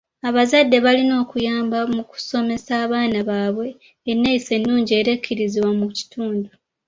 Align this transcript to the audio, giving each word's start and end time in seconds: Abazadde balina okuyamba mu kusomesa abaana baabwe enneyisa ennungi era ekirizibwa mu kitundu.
Abazadde 0.29 0.77
balina 0.85 1.13
okuyamba 1.23 1.77
mu 1.93 2.01
kusomesa 2.11 2.71
abaana 2.85 3.19
baabwe 3.29 3.67
enneyisa 4.11 4.51
ennungi 4.57 4.91
era 4.99 5.09
ekirizibwa 5.17 5.71
mu 5.79 5.87
kitundu. 5.97 6.49